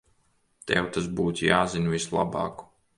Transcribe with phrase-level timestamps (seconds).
[0.71, 2.69] Tev tas būtu jāzina vislabāk.